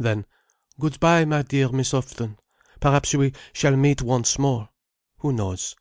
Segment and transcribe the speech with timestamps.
[0.00, 0.26] Then:
[0.78, 2.38] "Good bye, my dear Miss Houghton.
[2.78, 4.68] Perhaps we shall meet once more.
[5.18, 5.74] Who knows?